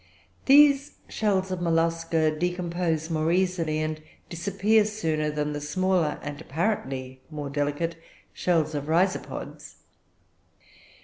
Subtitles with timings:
[0.47, 7.21] These shells of Mollusca decompose more easily and disappear sooner than the smaller, and apparently
[7.29, 7.97] more delicate,
[8.33, 9.75] shells of rhizopods.